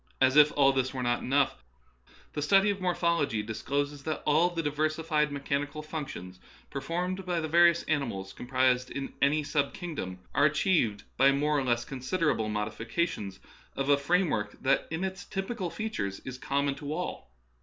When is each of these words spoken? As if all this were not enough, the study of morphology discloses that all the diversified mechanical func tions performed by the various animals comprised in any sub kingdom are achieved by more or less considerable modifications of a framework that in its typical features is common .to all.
As 0.19 0.35
if 0.35 0.51
all 0.55 0.73
this 0.73 0.95
were 0.95 1.03
not 1.03 1.19
enough, 1.21 1.63
the 2.33 2.41
study 2.41 2.71
of 2.71 2.81
morphology 2.81 3.43
discloses 3.43 4.01
that 4.01 4.23
all 4.25 4.49
the 4.49 4.63
diversified 4.63 5.31
mechanical 5.31 5.83
func 5.83 6.07
tions 6.07 6.39
performed 6.71 7.23
by 7.23 7.39
the 7.39 7.47
various 7.47 7.83
animals 7.83 8.33
comprised 8.33 8.89
in 8.89 9.13
any 9.21 9.43
sub 9.43 9.75
kingdom 9.75 10.17
are 10.33 10.45
achieved 10.45 11.03
by 11.17 11.31
more 11.31 11.55
or 11.55 11.63
less 11.63 11.85
considerable 11.85 12.49
modifications 12.49 13.39
of 13.75 13.89
a 13.89 13.95
framework 13.97 14.55
that 14.63 14.87
in 14.89 15.03
its 15.03 15.23
typical 15.23 15.69
features 15.69 16.19
is 16.21 16.39
common 16.39 16.73
.to 16.73 16.91
all. 16.91 17.29